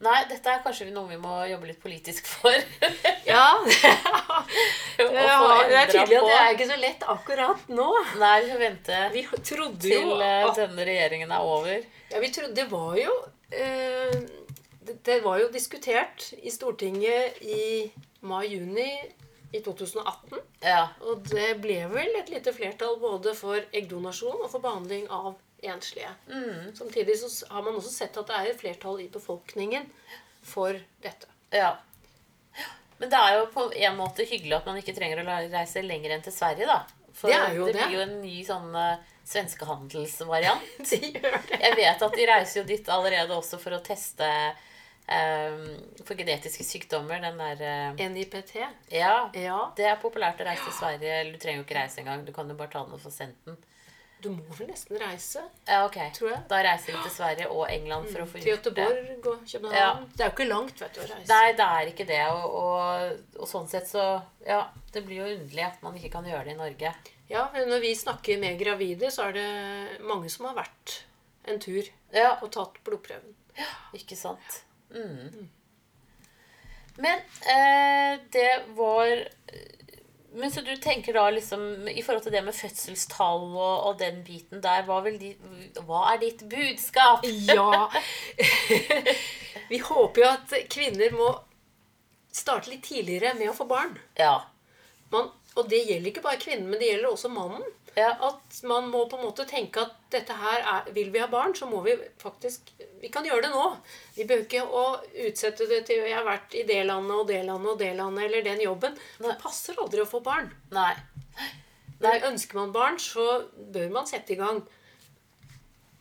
Nei, 0.00 0.20
dette 0.30 0.48
er 0.48 0.62
kanskje 0.64 0.86
noe 0.94 1.10
vi 1.10 1.18
må 1.20 1.34
jobbe 1.50 1.68
litt 1.68 1.80
politisk 1.82 2.28
for. 2.30 2.56
Ja, 3.30 3.60
det 4.96 5.04
få 5.06 5.12
er 5.14 5.60
endret 5.62 5.92
tydelig 5.92 6.16
at 6.18 6.24
det 6.26 6.36
er 6.38 6.54
ikke 6.54 6.68
så 6.70 6.78
lett 6.80 7.04
akkurat 7.12 7.68
nå. 7.70 7.88
Nei, 8.18 8.32
vi 8.42 8.48
får 8.50 8.62
vente 8.64 9.00
Vi 9.14 9.22
trodde 9.36 9.92
jo 9.92 10.00
til 10.00 10.24
eh, 10.24 10.46
at 10.48 10.58
denne 10.58 10.86
regjeringen 10.88 11.34
er 11.36 11.46
over. 11.46 11.84
Ja, 12.10 12.22
vi 12.24 12.32
trodde, 12.34 12.56
Det 12.56 12.66
var 12.72 12.96
jo 12.98 13.12
eh, 13.54 14.16
det, 14.80 14.96
det 15.06 15.20
var 15.22 15.38
jo 15.44 15.52
diskutert 15.52 16.30
i 16.40 16.50
Stortinget 16.50 17.38
i 17.44 17.90
mai-juni 18.26 18.90
i 19.52 19.60
2018. 19.62 20.40
Ja. 20.64 20.88
Og 21.06 21.22
det 21.30 21.52
ble 21.62 21.84
vel 21.92 22.18
et 22.18 22.32
lite 22.32 22.54
flertall 22.56 22.98
både 23.02 23.36
for 23.38 23.60
eggdonasjon 23.70 24.40
og 24.40 24.50
for 24.50 24.64
behandling 24.64 25.06
av 25.12 25.34
enslige. 25.62 26.10
Mm. 26.28 26.70
Samtidig 26.76 27.18
så 27.20 27.46
har 27.52 27.62
man 27.66 27.76
også 27.76 27.92
sett 27.92 28.16
at 28.16 28.26
det 28.30 28.36
er 28.38 28.50
et 28.50 28.60
flertall 28.60 29.00
i 29.04 29.08
befolkningen 29.12 29.86
for 30.42 30.78
dette. 31.04 31.26
ja. 31.52 31.76
Men 33.00 33.08
det 33.08 33.16
er 33.16 33.38
jo 33.38 33.46
på 33.48 33.62
en 33.72 33.94
måte 33.96 34.24
hyggelig 34.28 34.58
at 34.58 34.66
man 34.68 34.76
ikke 34.76 34.92
trenger 34.92 35.22
å 35.22 35.36
reise 35.48 35.80
lenger 35.80 36.12
enn 36.12 36.24
til 36.24 36.34
Sverige, 36.36 36.66
da. 36.68 36.82
For 37.16 37.32
Det 37.32 37.72
det. 37.72 37.86
blir 37.86 37.94
jo 37.96 38.00
en 38.04 38.18
ny 38.20 38.42
sånn 38.44 38.74
uh, 38.76 38.98
svenskehandelsvariant. 39.24 40.66
De 40.90 40.98
gjør 41.06 41.38
det. 41.48 41.60
Jeg 41.62 41.78
vet 41.78 42.04
at 42.06 42.18
de 42.18 42.26
reiser 42.28 42.60
jo 42.60 42.66
dit 42.68 42.90
allerede 42.92 43.36
også 43.36 43.56
for 43.62 43.76
å 43.76 43.80
teste 43.84 44.28
um, 45.08 45.64
for 46.04 46.18
genetiske 46.20 46.66
sykdommer. 46.66 47.20
Den 47.24 47.40
der 47.40 47.64
uh, 47.96 48.04
NIPT. 48.12 48.54
Ja. 48.92 49.14
Ja. 49.32 49.58
Det 49.76 49.88
er 49.88 50.00
populært 50.02 50.40
å 50.44 50.48
reise 50.48 50.66
til 50.68 50.76
Sverige. 50.76 51.16
Eller 51.22 51.32
du 51.36 51.40
trenger 51.42 51.62
jo 51.62 51.66
ikke 51.68 51.80
reise 51.80 52.02
engang. 52.04 52.24
Du 52.28 52.32
kan 52.36 52.52
jo 52.52 52.58
bare 52.58 52.72
ta 52.72 52.84
den 52.84 52.96
og 52.98 53.02
få 53.04 53.12
sendt 53.14 53.40
den. 53.48 53.56
Du 54.20 54.28
må 54.32 54.56
vel 54.58 54.68
nesten 54.68 54.98
reise 55.00 55.42
Ja, 55.66 55.84
ok. 55.86 55.96
Tror 56.16 56.30
jeg. 56.30 56.40
Da 56.50 56.58
reiser 56.64 56.92
vi 56.92 57.02
til 57.06 57.12
Sverige 57.14 57.46
og 57.48 57.62
England 57.72 58.10
for 58.10 58.24
å 58.24 58.26
få 58.28 58.40
til 58.40 58.52
gjort 58.52 58.66
det. 58.68 58.84
Göteborg 58.84 59.28
og 59.32 59.44
København. 59.52 59.76
Ja. 59.78 59.92
Det 60.16 60.24
er 60.24 60.28
jo 60.28 60.34
ikke 60.34 60.48
langt 60.50 60.82
vet 60.82 60.96
du, 60.96 61.00
å 61.00 61.06
reise. 61.08 61.28
Nei, 61.30 61.52
det 61.56 61.68
er 61.76 61.92
ikke 61.92 62.06
det. 62.10 62.20
Og, 62.34 62.58
og, 62.60 63.38
og 63.40 63.50
sånn 63.50 63.70
sett 63.70 63.88
så 63.88 64.06
Ja, 64.46 64.60
det 64.92 65.04
blir 65.06 65.22
jo 65.22 65.30
underlig 65.38 65.64
at 65.68 65.80
man 65.86 65.96
ikke 65.96 66.12
kan 66.18 66.28
gjøre 66.28 66.44
det 66.50 66.56
i 66.56 66.60
Norge. 66.60 66.92
Ja, 67.30 67.46
men 67.54 67.70
Når 67.70 67.84
vi 67.86 67.94
snakker 67.94 68.42
med 68.42 68.58
gravide, 68.60 69.12
så 69.14 69.28
er 69.28 69.38
det 69.38 69.48
mange 70.04 70.32
som 70.32 70.50
har 70.50 70.58
vært 70.58 70.96
en 71.48 71.62
tur 71.62 71.84
Ja, 72.12 72.34
og 72.42 72.50
tatt 72.52 72.80
blodprøven. 72.84 73.36
Ja, 73.56 73.70
ikke 73.96 74.18
sant. 74.18 74.62
Mm. 74.90 75.48
Men 77.00 77.22
eh, 77.48 78.18
det 78.34 78.50
var 78.76 79.12
Men 80.32 80.52
så 80.52 80.62
du 80.62 80.76
tenker 80.76 81.16
da 81.16 81.24
liksom 81.34 81.88
I 81.90 82.02
forhold 82.06 82.22
til 82.22 82.34
det 82.34 82.42
med 82.46 82.54
fødselstall 82.54 83.48
og, 83.50 83.86
og 83.88 83.98
den 83.98 84.20
biten 84.26 84.62
der, 84.62 84.84
hva, 84.86 85.00
de, 85.02 85.32
hva 85.86 86.04
er 86.12 86.20
ditt 86.22 86.44
budskap? 86.50 87.26
Ja. 87.50 87.88
vi 89.72 89.80
håper 89.82 90.22
jo 90.22 90.28
at 90.30 90.54
kvinner 90.70 91.16
må 91.16 91.32
starte 92.30 92.70
litt 92.70 92.86
tidligere 92.86 93.34
med 93.38 93.50
å 93.50 93.56
få 93.56 93.66
barn. 93.70 93.96
Ja. 94.18 94.36
Man, 95.10 95.32
og 95.58 95.66
det 95.70 95.82
gjelder 95.82 96.12
ikke 96.12 96.22
bare 96.24 96.38
kvinnen, 96.42 96.68
men 96.70 96.78
det 96.78 96.92
gjelder 96.92 97.10
også 97.10 97.32
mannen. 97.32 97.64
Ja. 97.96 98.10
At 98.28 98.60
man 98.68 98.88
må 98.90 99.04
på 99.10 99.18
en 99.18 99.26
måte 99.26 99.46
tenke 99.48 99.82
at 99.82 99.96
dette 100.12 100.34
her 100.38 100.62
er, 100.62 100.90
vil 100.94 101.10
vi 101.14 101.22
ha 101.22 101.26
barn, 101.30 101.54
så 101.56 101.66
må 101.70 101.82
vi 101.86 101.96
faktisk 102.22 102.72
Vi 103.00 103.08
kan 103.12 103.24
gjøre 103.24 103.46
det 103.46 103.52
nå. 103.54 103.64
Vi 104.16 104.26
behøver 104.28 104.44
ikke 104.44 104.64
å 104.66 104.84
utsette 105.26 105.66
det 105.70 105.84
til 105.88 106.02
jeg 106.04 106.14
har 106.14 106.26
vært 106.26 106.54
i 106.58 106.66
det 106.68 106.82
landet 106.84 107.16
og 107.16 107.30
det 107.30 107.40
landet 107.46 107.72
og 107.72 107.78
det 107.80 107.94
landet 107.96 108.26
eller 108.26 108.44
den 108.44 108.60
jobben. 108.66 108.98
Det 109.18 109.38
passer 109.40 109.78
aldri 109.80 110.02
å 110.04 110.08
få 110.10 110.20
barn. 110.24 110.50
Nei. 110.74 110.92
Nei. 112.04 112.18
ønsker 112.28 112.60
man 112.60 112.74
barn, 112.76 113.00
så 113.00 113.46
bør 113.72 113.88
man 113.94 114.08
sette 114.08 114.36
i 114.36 114.38
gang. 114.40 114.60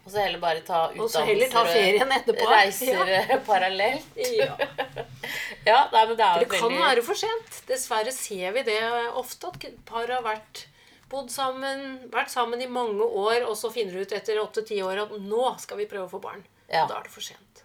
Og 0.09 0.13
så 0.13 0.23
heller 0.23 0.41
bare 0.41 0.61
ta 0.65 0.87
Og 0.97 1.09
så 1.11 1.21
heller 1.27 1.51
ta 1.51 1.61
utdannelser 1.61 1.85
ferien 1.85 2.13
etterpå. 2.15 2.45
og 2.47 2.53
reiser 2.57 3.13
ja. 3.13 3.39
parallelt. 3.51 4.19
Ja. 4.39 4.55
Ja, 5.67 5.79
nei, 5.91 6.03
men 6.07 6.15
det 6.17 6.27
det 6.41 6.47
kan 6.49 6.63
veldig 6.65 6.81
være 6.81 7.03
for 7.05 7.19
sent. 7.19 7.61
Dessverre 7.69 8.11
ser 8.15 8.55
vi 8.55 8.63
det 8.65 8.79
ofte, 9.19 9.51
at 9.51 9.65
par 9.85 10.09
har 10.09 10.23
vært 10.25 10.63
bodd 11.09 11.31
sammen, 11.33 11.85
vært 12.13 12.31
sammen 12.33 12.61
i 12.61 12.69
mange 12.69 13.03
år, 13.03 13.43
og 13.47 13.55
så 13.57 13.71
finner 13.73 13.95
du 13.95 14.03
ut 14.05 14.15
etter 14.15 14.41
åtte-ti 14.41 14.81
år 14.85 15.05
at 15.05 15.15
nå 15.21 15.45
skal 15.61 15.81
vi 15.81 15.89
prøve 15.89 16.07
å 16.07 16.11
få 16.11 16.21
barn. 16.23 16.43
Ja. 16.69 16.83
Og 16.83 16.91
da 16.91 16.99
er 16.99 17.07
det 17.07 17.13
for 17.13 17.25
sent. 17.25 17.63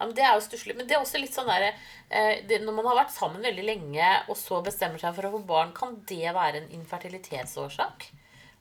Ja, 0.00 0.06
men 0.06 0.14
Det 0.16 0.24
er 0.24 0.32
jo 0.32 0.40
stusslig. 0.40 0.76
Men 0.76 0.88
det 0.88 0.96
er 0.96 1.02
også 1.02 1.20
litt 1.20 1.34
sånn 1.36 1.50
der, 1.50 1.74
eh, 2.08 2.40
det, 2.48 2.62
Når 2.64 2.72
man 2.72 2.86
har 2.86 3.04
vært 3.04 3.12
sammen 3.12 3.42
veldig 3.44 3.64
lenge, 3.64 4.08
og 4.28 4.36
så 4.36 4.62
bestemmer 4.64 4.98
seg 4.98 5.14
for 5.14 5.28
å 5.28 5.32
få 5.36 5.44
barn, 5.46 5.74
kan 5.76 6.00
det 6.08 6.32
være 6.32 6.62
en 6.62 6.70
infertilitetsårsak? 6.70 8.06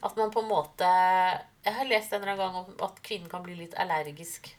At 0.03 0.15
man 0.17 0.31
på 0.31 0.43
en 0.43 0.49
måte 0.51 0.87
Jeg 1.63 1.73
har 1.75 1.85
lest 1.85 2.13
en 2.13 2.21
eller 2.21 2.33
annen 2.33 2.53
gang 2.53 2.65
om 2.65 2.83
at 2.89 3.01
kvinnen 3.03 3.29
kan 3.29 3.43
bli 3.43 3.55
litt 3.55 3.75
allergisk. 3.75 4.55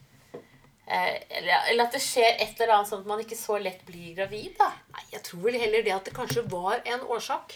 Eh, 0.87 1.21
eller, 1.39 1.69
eller 1.71 1.85
at 1.85 1.93
det 1.93 2.03
skjer 2.03 2.41
et 2.41 2.61
eller 2.61 2.75
annet 2.75 2.89
sånn 2.89 3.05
at 3.05 3.07
man 3.07 3.21
ikke 3.21 3.39
så 3.39 3.61
lett 3.61 3.85
blir 3.87 4.17
gravid. 4.17 4.57
da. 4.59 4.73
Nei, 4.97 5.05
jeg 5.13 5.23
tror 5.23 5.45
vel 5.45 5.61
heller 5.61 5.85
det 5.87 5.95
at 5.95 6.05
det 6.05 6.17
kanskje 6.17 6.49
var 6.51 6.81
en 6.85 7.01
årsak. 7.01 7.55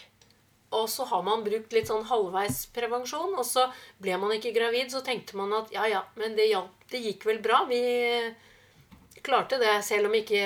Og 0.74 0.88
så 0.90 1.06
har 1.10 1.22
man 1.26 1.44
brukt 1.46 1.74
litt 1.76 1.90
sånn 1.90 2.06
halvveis 2.08 2.64
prevensjon, 2.74 3.34
og 3.38 3.46
så 3.46 3.68
ble 4.02 4.18
man 4.20 4.34
ikke 4.36 4.54
gravid. 4.56 4.90
Så 4.92 5.04
tenkte 5.06 5.38
man 5.38 5.52
at 5.56 5.72
ja, 5.74 5.86
ja, 5.90 6.04
men 6.20 6.36
det, 6.38 6.48
hjalp, 6.50 6.86
det 6.90 7.02
gikk 7.04 7.28
vel 7.30 7.40
bra. 7.44 7.62
Vi 7.70 7.80
klarte 9.24 9.60
det, 9.62 9.76
selv 9.86 10.10
om 10.10 10.16
ikke 10.18 10.44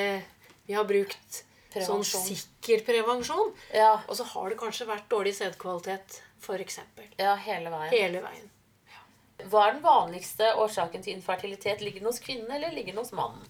vi 0.68 0.76
har 0.76 0.86
brukt 0.88 1.42
sånn 1.72 2.04
sikker 2.06 2.84
prevensjon. 2.86 3.54
Ja, 3.74 3.98
Og 4.06 4.18
så 4.18 4.26
har 4.34 4.52
det 4.52 4.60
kanskje 4.60 4.88
vært 4.88 5.08
dårlig 5.10 5.34
sædkvalitet, 5.38 6.20
f.eks. 6.42 6.80
ja, 7.18 7.34
hele 7.44 7.72
veien. 7.72 7.92
Hele 7.94 8.22
veien. 8.24 8.50
Hva 9.48 9.68
er 9.68 9.76
den 9.76 9.84
vanligste 9.84 10.50
årsaken 10.58 11.04
til 11.04 11.14
infertilitet? 11.14 11.82
Ligger 11.84 12.02
den 12.02 12.10
hos 12.10 12.18
kvinnen, 12.22 12.50
eller 12.50 12.74
ligger 12.74 12.96
den 12.96 13.04
hos 13.04 13.14
mannen? 13.14 13.44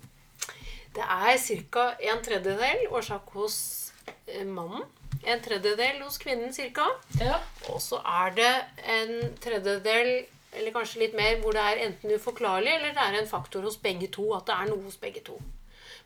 Det 0.95 1.05
er 1.05 1.39
ca. 1.73 1.85
en 2.11 2.23
tredjedel 2.25 2.87
årsak 2.93 3.33
hos 3.37 3.59
eh, 4.27 4.45
mannen. 4.45 4.85
En 5.27 5.43
tredjedel 5.43 6.03
hos 6.05 6.19
kvinnen 6.23 6.53
ca. 6.55 6.89
Ja. 7.21 7.39
Og 7.73 7.81
så 7.83 8.01
er 8.05 8.35
det 8.37 8.53
en 8.97 9.15
tredjedel, 9.43 10.13
eller 10.53 10.75
kanskje 10.75 11.05
litt 11.05 11.17
mer, 11.19 11.39
hvor 11.43 11.57
det 11.57 11.65
er 11.65 11.85
enten 11.89 12.15
uforklarlig 12.15 12.73
eller 12.79 12.95
det 12.97 13.05
er 13.05 13.19
en 13.19 13.31
faktor 13.31 13.67
hos 13.67 13.79
begge 13.83 14.11
to. 14.15 14.31
At 14.37 14.49
det 14.49 14.57
er 14.57 14.71
noe 14.71 14.87
hos 14.87 14.99
begge 15.01 15.25
to. 15.27 15.39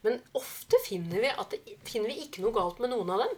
Men 0.03 0.19
ofte 0.35 0.81
finner 0.83 1.23
vi, 1.23 1.31
at 1.31 1.55
det, 1.55 1.79
finner 1.87 2.11
vi 2.11 2.25
ikke 2.25 2.43
noe 2.43 2.55
galt 2.57 2.81
med 2.83 2.91
noen 2.91 3.13
av 3.15 3.25
dem. 3.25 3.35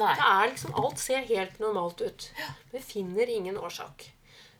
Nei. 0.00 0.12
Det 0.16 0.28
er 0.28 0.50
liksom, 0.52 0.74
Alt 0.76 1.00
ser 1.00 1.24
helt 1.28 1.58
normalt 1.60 2.02
ut. 2.04 2.28
Vi 2.72 2.82
finner 2.84 3.32
ingen 3.32 3.58
årsak. 3.58 4.10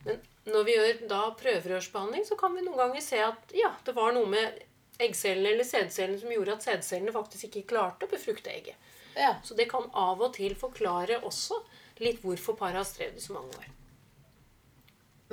Men 0.06 0.20
når 0.49 0.66
vi 0.66 0.76
gjør 0.76 1.00
da 1.11 1.20
prøverørsbehandling, 1.40 2.25
så 2.28 2.38
kan 2.40 2.54
vi 2.56 2.64
noen 2.64 2.78
ganger 2.78 3.04
se 3.04 3.20
at 3.25 3.56
ja, 3.56 3.73
det 3.85 3.96
var 3.96 4.14
noe 4.16 4.28
med 4.30 4.61
eggcellene 5.03 5.55
eller 5.55 5.67
sædcellene 5.69 6.21
som 6.21 6.33
gjorde 6.33 6.57
at 6.57 6.67
sædcellene 6.67 7.15
faktisk 7.15 7.49
ikke 7.49 7.69
klarte 7.75 8.09
å 8.09 8.12
befrukte 8.12 8.53
egget. 8.53 8.93
Ja. 9.17 9.37
Så 9.45 9.57
det 9.57 9.69
kan 9.71 9.88
av 9.93 10.21
og 10.21 10.35
til 10.37 10.57
forklare 10.59 11.23
også 11.25 11.62
litt 12.05 12.21
hvorfor 12.25 12.59
paret 12.59 12.83
har 12.83 12.88
strevd 12.88 13.17
i 13.19 13.25
så 13.25 13.37
mange 13.37 13.57
år. 13.57 13.73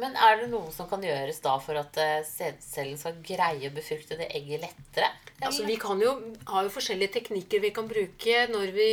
Men 0.02 0.16
er 0.18 0.40
det 0.42 0.48
noe 0.50 0.72
som 0.74 0.88
kan 0.90 1.04
gjøres 1.06 1.38
da 1.44 1.54
for 1.62 1.78
at 1.78 1.98
eh, 2.02 2.24
sædcellen 2.26 2.98
skal 2.98 3.20
greie 3.26 3.70
å 3.70 3.74
befrukte 3.76 4.18
det 4.18 4.32
egget 4.34 4.64
lettere? 4.64 5.12
Altså, 5.44 5.68
vi 5.68 5.76
kan 5.78 6.02
jo, 6.02 6.16
har 6.50 6.66
jo 6.66 6.72
forskjellige 6.74 7.14
teknikker 7.20 7.62
vi 7.62 7.74
kan 7.76 7.90
bruke 7.90 8.48
når 8.50 8.72
vi 8.74 8.88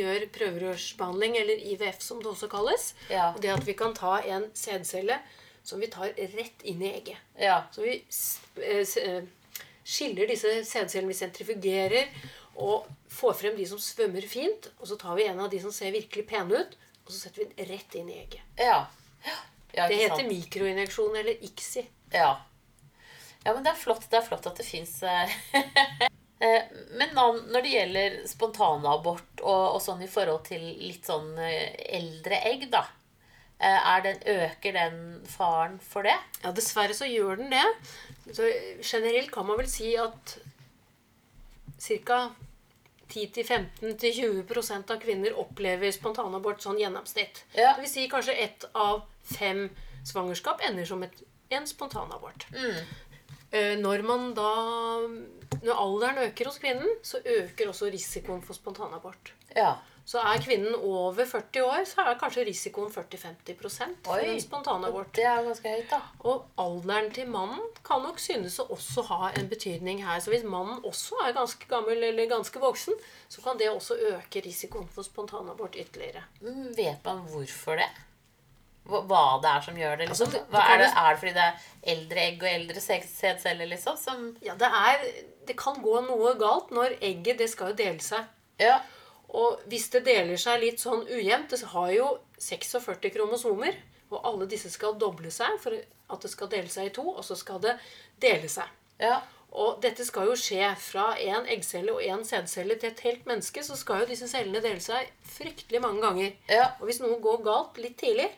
gjør 0.00 0.26
prøverørsbehandling, 0.34 1.36
eller 1.38 1.62
IVF 1.70 2.02
som 2.02 2.22
det 2.22 2.32
også 2.32 2.50
kalles. 2.50 2.88
Ja. 3.12 3.28
Og 3.30 3.38
det 3.44 3.52
at 3.54 3.68
vi 3.68 3.76
kan 3.78 3.94
ta 3.94 4.16
en 4.26 4.48
sædcelle 4.58 5.20
som 5.62 5.78
vi 5.78 5.90
tar 5.92 6.16
rett 6.16 6.66
inn 6.66 6.82
i 6.82 6.90
egget. 6.96 7.20
Ja. 7.38 7.62
Så 7.70 7.86
vi 7.86 8.00
eh, 8.00 8.82
eh, 8.82 9.22
skiller 9.90 10.30
disse 10.30 10.52
sædcellene, 10.68 11.10
vi 11.10 11.18
sentrifugerer 11.18 12.12
og 12.60 12.86
får 13.10 13.36
frem 13.40 13.56
de 13.58 13.66
som 13.68 13.80
svømmer 13.82 14.26
fint. 14.28 14.70
Og 14.78 14.90
så 14.90 14.98
tar 15.00 15.16
vi 15.18 15.26
en 15.28 15.40
av 15.42 15.50
de 15.52 15.60
som 15.62 15.74
ser 15.74 15.94
virkelig 15.94 16.26
pene 16.30 16.62
ut, 16.62 16.76
og 17.04 17.12
så 17.12 17.24
setter 17.24 17.42
vi 17.42 17.48
den 17.50 17.72
rett 17.72 17.96
inn 17.98 18.12
i 18.12 18.20
egget. 18.20 18.44
Ja. 18.60 18.84
ja 19.74 19.88
Det 19.88 19.98
heter 20.04 20.22
sant? 20.22 20.30
mikroinjeksjon 20.30 21.18
eller 21.22 21.44
ICSI. 21.50 21.86
Ja. 22.14 22.30
ja, 23.44 23.52
men 23.52 23.64
det 23.64 23.74
er 23.74 23.82
flott, 23.82 24.06
det 24.10 24.18
er 24.20 24.26
flott 24.26 24.48
at 24.50 24.58
det 24.58 24.66
fins 24.66 24.96
Men 26.40 27.12
når 27.14 27.60
det 27.60 27.70
gjelder 27.74 28.14
spontanabort 28.26 29.42
og, 29.42 29.64
og 29.76 29.82
sånn 29.84 30.00
i 30.02 30.08
forhold 30.08 30.46
til 30.48 30.62
litt 30.80 31.04
sånn 31.06 31.34
eh, 31.36 31.76
eldre 31.98 32.38
egg, 32.48 32.64
da 32.72 32.80
eh, 33.60 33.76
er 33.76 34.06
den, 34.06 34.22
Øker 34.24 34.76
den 34.78 34.96
faren 35.28 35.76
for 35.84 36.08
det? 36.08 36.16
Ja, 36.40 36.54
dessverre 36.56 36.96
så 36.96 37.08
gjør 37.10 37.42
den 37.42 37.52
det. 37.52 37.66
Så 38.28 38.46
generelt 38.82 39.30
kan 39.32 39.46
man 39.46 39.58
vel 39.58 39.68
si 39.70 39.94
at 39.98 40.38
ca. 41.80 42.30
10-15-20% 43.10 44.90
av 44.94 45.00
kvinner 45.02 45.34
opplever 45.42 45.90
spontanabort 45.90 46.62
sånn 46.62 46.78
gjennomsnitt. 46.78 47.42
Ja. 47.56 47.72
Det 47.74 47.82
vil 47.82 47.90
si 47.90 48.04
kanskje 48.10 48.36
ett 48.38 48.68
av 48.70 49.00
fem 49.26 49.64
svangerskap 50.06 50.62
ender 50.68 50.86
som 50.86 51.02
et, 51.02 51.16
en 51.50 51.66
spontanabort. 51.66 52.46
Mm. 52.54 52.76
Når 53.82 54.04
man 54.06 54.28
da 54.36 54.50
Når 55.60 55.74
alderen 55.74 56.18
øker 56.28 56.46
hos 56.46 56.60
kvinnen, 56.62 57.00
så 57.02 57.18
øker 57.18 57.68
også 57.68 57.90
risikoen 57.90 58.44
for 58.46 58.54
spontanabort. 58.54 59.32
Ja. 59.56 59.74
Så 60.10 60.18
er 60.26 60.40
kvinnen 60.42 60.74
over 60.74 61.22
40 61.28 61.62
år, 61.62 61.84
så 61.86 62.02
er 62.02 62.16
kanskje 62.18 62.42
risikoen 62.48 62.88
40-50 62.90 63.60
for 64.02 64.16
Oi. 64.16 64.24
en 64.32 64.40
spontanabort. 64.42 65.12
Det 65.14 65.22
er 65.22 65.44
ganske 65.46 65.70
høyt, 65.70 65.86
da. 65.92 66.00
Og 66.26 66.48
alderen 66.58 67.12
til 67.14 67.30
mannen 67.30 67.62
kan 67.86 68.02
nok 68.02 68.18
synes 68.18 68.56
å 68.58 68.66
også 68.74 69.04
ha 69.06 69.28
en 69.38 69.46
betydning 69.52 70.02
her. 70.02 70.18
Så 70.18 70.32
hvis 70.34 70.42
mannen 70.42 70.82
også 70.82 71.20
er 71.28 71.36
ganske 71.38 71.70
gammel 71.70 72.02
eller 72.08 72.26
ganske 72.32 72.58
voksen, 72.58 72.98
så 73.30 73.44
kan 73.46 73.60
det 73.62 73.70
også 73.70 74.00
øke 74.10 74.42
risikoen 74.48 74.90
for 74.90 75.06
spontanabort 75.06 75.78
ytterligere. 75.78 76.24
Mm, 76.42 76.72
Vet 76.74 77.04
man 77.06 77.22
hvorfor 77.30 77.78
det? 77.78 77.90
Hva, 78.90 79.24
det 79.38 79.50
er 79.54 79.60
som 79.62 79.76
gjør 79.78 79.98
det? 80.00 80.08
liksom? 80.10 80.26
Altså, 80.26 80.44
Hva, 80.50 80.60
er, 80.74 80.78
det, 80.82 80.92
er 80.98 81.10
det 81.14 81.18
fordi 81.22 81.34
det 81.38 81.42
er 81.46 81.66
eldre 81.94 82.22
egg 82.26 82.42
og 82.42 82.50
eldre 82.50 82.80
sæd- 82.82 83.10
sædceller, 83.14 83.68
liksom? 83.70 83.96
Som 84.00 84.30
Ja, 84.42 84.58
det, 84.58 84.66
er, 84.66 85.04
det 85.46 85.54
kan 85.60 85.78
gå 85.84 86.00
noe 86.08 86.34
galt 86.40 86.72
når 86.74 86.98
egget 86.98 87.38
det 87.38 87.50
skal 87.52 87.70
jo 87.70 87.84
dele 87.84 88.02
seg. 88.02 88.26
Ja. 88.58 88.80
Og 89.36 89.62
hvis 89.70 89.88
det 89.94 90.04
deler 90.08 90.40
seg 90.40 90.58
litt 90.62 90.82
sånn 90.82 91.04
ujevnt 91.06 91.52
Det 91.52 91.62
har 91.70 91.90
jo 91.94 92.06
46 92.42 93.12
kromosomer, 93.14 93.76
og 94.10 94.24
alle 94.26 94.48
disse 94.50 94.72
skal 94.72 94.96
doble 94.98 95.30
seg 95.30 95.58
for 95.62 95.76
at 95.76 96.24
det 96.24 96.30
skal 96.32 96.50
dele 96.50 96.70
seg 96.72 96.88
i 96.88 96.94
to, 96.94 97.04
og 97.12 97.22
så 97.22 97.36
skal 97.38 97.60
det 97.62 97.76
dele 98.22 98.50
seg. 98.50 98.66
Ja. 98.98 99.20
Og 99.50 99.80
dette 99.82 100.04
skal 100.06 100.28
jo 100.30 100.36
skje 100.38 100.66
fra 100.78 101.12
en 101.18 101.46
eggcelle 101.50 101.94
og 101.94 102.02
en 102.06 102.24
sædcelle 102.26 102.76
til 102.78 102.90
et 102.92 103.04
helt 103.06 103.26
menneske. 103.26 103.62
Så 103.66 103.78
skal 103.78 104.02
jo 104.02 104.10
disse 104.10 104.28
cellene 104.30 104.62
dele 104.62 104.82
seg 104.82 105.10
fryktelig 105.26 105.82
mange 105.82 106.02
ganger. 106.04 106.34
Ja. 106.50 106.72
Og 106.78 106.90
hvis 106.90 107.00
noe 107.02 107.18
går 107.22 107.42
galt 107.46 107.80
litt 107.82 107.98
tidlig, 108.02 108.28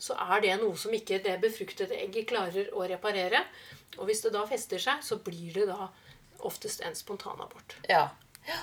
så 0.00 0.16
er 0.30 0.42
det 0.44 0.56
noe 0.62 0.78
som 0.78 0.94
ikke 0.94 1.20
det 1.24 1.36
befruktede 1.42 1.98
egget 1.98 2.30
klarer 2.30 2.70
å 2.74 2.86
reparere. 2.90 3.42
Og 3.98 4.06
hvis 4.08 4.22
det 4.24 4.34
da 4.34 4.44
fester 4.48 4.82
seg, 4.82 5.02
så 5.04 5.18
blir 5.22 5.58
det 5.58 5.66
da 5.70 5.90
oftest 6.46 6.86
en 6.86 6.96
spontanabort. 6.96 7.80
ja. 8.48 8.60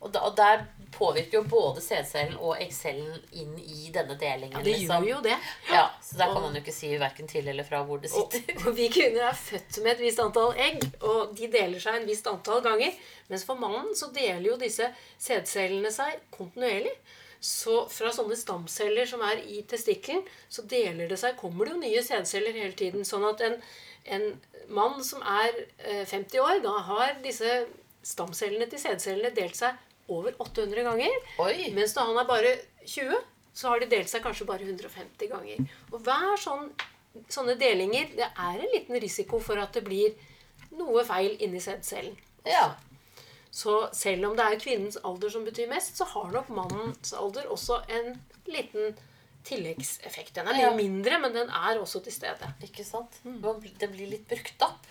Og, 0.00 0.12
da, 0.14 0.22
og 0.24 0.36
der 0.36 0.62
påvirker 0.96 1.38
jo 1.38 1.42
både 1.48 1.80
sædcellen 1.84 2.38
og 2.40 2.54
eggcellen 2.60 3.18
inn 3.36 3.52
i 3.60 3.90
denne 3.92 4.14
delingen. 4.18 4.56
Ja, 4.56 4.62
Det 4.64 4.72
liksom. 4.78 5.04
gjør 5.04 5.10
jo 5.10 5.20
det. 5.26 5.36
Ja, 5.70 5.82
Så 6.02 6.16
der 6.16 6.32
kan 6.32 6.42
man 6.42 6.54
jo 6.56 6.60
ikke 6.62 6.72
si 6.72 6.90
verken 6.98 7.28
til 7.28 7.48
eller 7.52 7.64
fra 7.68 7.82
hvor 7.84 8.00
det 8.00 8.10
sitter. 8.10 8.54
og 8.66 8.76
vi 8.76 8.88
kvinner 8.88 9.26
er 9.28 9.36
født 9.36 9.82
med 9.84 9.92
et 9.92 10.00
visst 10.06 10.22
antall 10.24 10.54
egg, 10.56 10.86
og 11.04 11.34
de 11.36 11.50
deler 11.52 11.78
seg 11.84 12.00
en 12.00 12.08
visst 12.08 12.26
antall 12.32 12.62
ganger. 12.64 12.96
Mens 13.28 13.44
for 13.44 13.60
mannen 13.60 13.92
så 13.96 14.08
deler 14.16 14.48
jo 14.54 14.56
disse 14.60 14.88
sædcellene 15.20 15.92
seg 15.92 16.16
kontinuerlig. 16.34 16.94
Så 17.40 17.86
fra 17.88 18.10
sånne 18.12 18.36
stamceller 18.36 19.06
som 19.08 19.22
er 19.24 19.38
i 19.48 19.62
testikkelen, 19.68 20.24
så 20.52 20.64
deler 20.68 21.08
det 21.08 21.16
seg, 21.20 21.36
kommer 21.40 21.64
det 21.68 21.72
jo 21.76 21.80
nye 21.84 22.02
sædceller 22.04 22.56
hele 22.56 22.72
tiden. 22.76 23.04
Sånn 23.08 23.24
at 23.28 23.40
en, 23.46 23.54
en 24.16 24.26
mann 24.68 24.98
som 25.04 25.22
er 25.24 25.52
eh, 25.78 26.02
50 26.08 26.40
år, 26.40 26.58
da 26.64 26.74
har 26.88 27.14
disse 27.24 27.62
stamcellene 28.04 28.68
til 28.72 28.80
sædcellene 28.80 29.32
delt 29.36 29.56
seg 29.60 29.76
over 30.10 30.34
800 30.42 30.84
ganger. 30.86 31.16
Oi! 31.46 31.70
Mens 31.76 31.94
da 31.96 32.04
han 32.08 32.18
er 32.20 32.28
bare 32.28 32.52
20, 32.84 33.16
så 33.54 33.68
har 33.72 33.80
de 33.82 33.88
delt 33.92 34.10
seg 34.10 34.22
kanskje 34.24 34.46
bare 34.48 34.66
150 34.66 35.30
ganger. 35.30 35.64
Og 35.92 36.00
hver 36.06 36.36
sånn, 36.42 36.68
sånne 37.30 37.56
delinger, 37.60 38.10
det 38.18 38.28
er 38.30 38.60
en 38.60 38.74
liten 38.74 39.00
risiko 39.02 39.40
for 39.42 39.58
at 39.62 39.74
det 39.78 39.84
blir 39.86 40.14
noe 40.78 41.02
feil 41.08 41.34
inni 41.42 41.60
sædcellen. 41.62 42.14
Ja. 42.46 42.68
Så 43.50 43.88
selv 43.98 44.28
om 44.28 44.36
det 44.38 44.44
er 44.46 44.60
kvinnens 44.62 44.96
alder 45.04 45.32
som 45.34 45.42
betyr 45.44 45.66
mest, 45.72 45.96
så 45.98 46.06
har 46.12 46.30
nok 46.34 46.52
mannens 46.54 47.10
alder 47.18 47.48
også 47.50 47.80
en 47.90 48.12
liten 48.46 48.94
tilleggseffekt. 49.48 50.34
Den 50.36 50.46
er 50.48 50.54
mye 50.54 50.68
Ja. 50.68 50.74
mindre, 50.76 51.18
men 51.18 51.32
den 51.34 51.48
er 51.50 51.78
også 51.80 52.02
til 52.04 52.12
stede. 52.12 52.52
Ikke 52.62 52.84
sant? 52.84 53.18
Mm. 53.24 53.40
Det 53.78 53.90
blir 53.90 54.06
litt 54.14 54.28
brukt 54.28 54.62
opp, 54.62 54.86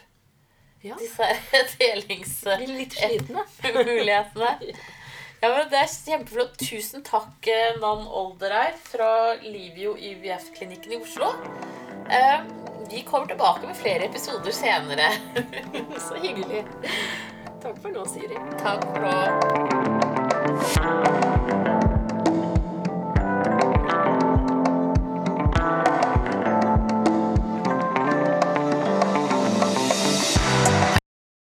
Ja, 0.84 0.96
disse 0.96 1.26
delingsmulighetene. 1.80 2.78
Litt 2.78 2.94
slitne. 2.96 3.44
Ja, 5.42 5.50
men 5.50 5.70
Det 5.72 5.78
er 5.80 5.88
kjempeflott. 5.88 6.58
Tusen 6.60 7.04
takk, 7.08 7.48
eh, 7.48 7.78
Nan 7.80 8.08
Olderheim 8.08 8.74
fra 8.84 9.34
Livio 9.44 9.96
IVF-klinikken 9.98 10.92
i 10.92 10.98
Oslo. 11.02 11.26
Eh, 12.10 12.40
Vi 12.90 13.02
kommer 13.06 13.28
tilbake 13.28 13.68
med 13.68 13.76
flere 13.78 14.06
episoder 14.10 14.52
senere. 14.52 15.12
Så 16.08 16.16
hyggelig. 16.16 16.66
Takk 17.62 17.78
for 17.84 17.90
nå, 17.94 18.06
Siri. 18.10 18.36
Takk 18.64 18.84
for 18.90 19.00
nå. 19.06 21.09